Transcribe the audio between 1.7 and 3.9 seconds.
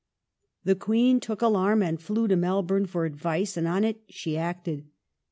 and flew to Melbourne for advice, and on